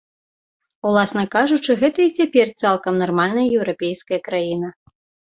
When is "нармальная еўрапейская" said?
3.01-4.19